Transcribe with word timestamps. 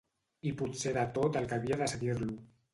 I 0.51 0.53
potser 0.61 0.95
de 0.97 1.05
tot 1.19 1.39
el 1.43 1.47
que 1.53 1.61
havia 1.61 1.81
de 1.85 1.93
seguir-lo 1.95 2.35